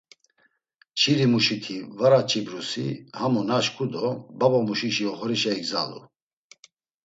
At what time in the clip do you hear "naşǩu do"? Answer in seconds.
3.49-4.05